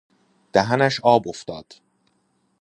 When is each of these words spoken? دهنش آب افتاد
دهنش 0.53 0.99
آب 1.03 1.27
افتاد 1.27 1.73